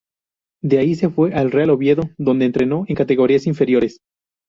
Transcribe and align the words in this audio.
De 0.63 0.79
ahí 0.79 0.95
se 0.95 1.11
fue 1.11 1.35
al 1.35 1.51
Real 1.51 1.69
Oviedo 1.69 2.01
donde 2.17 2.45
entrenó 2.45 2.85
en 2.87 2.95
categorías 2.95 3.45
inferiores. 3.45 3.99